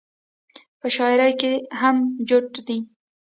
[0.79, 1.95] پۀ شاعرۍ کښې هم
[2.27, 2.77] جوت دے-